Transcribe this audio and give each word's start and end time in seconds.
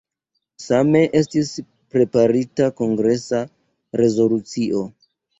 Same 0.67 1.01
estis 1.17 1.49
preparita 1.95 2.69
kongresa 2.79 3.41
rezolucio. 4.03 4.81